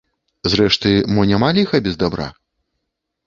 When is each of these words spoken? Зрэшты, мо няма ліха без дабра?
Зрэшты, 0.51 0.93
мо 1.17 1.25
няма 1.31 1.49
ліха 1.57 1.81
без 1.87 1.99
дабра? 2.05 2.27